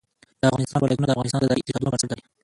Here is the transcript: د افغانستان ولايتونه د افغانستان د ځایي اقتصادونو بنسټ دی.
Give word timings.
د 0.41 0.43
افغانستان 0.49 0.79
ولايتونه 0.81 1.07
د 1.07 1.11
افغانستان 1.13 1.39
د 1.41 1.45
ځایي 1.49 1.61
اقتصادونو 1.63 1.91
بنسټ 1.93 2.09
دی. 2.17 2.23